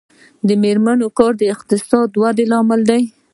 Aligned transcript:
د 0.47 0.49
میرمنو 0.63 1.07
کار 1.17 1.33
د 1.37 1.41
اقتصادي 1.53 2.17
ودې 2.21 2.45
لامل 2.51 2.81
دی. 2.89 3.03